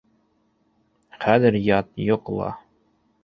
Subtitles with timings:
[1.25, 2.51] Хәҙер ят, йоҡла...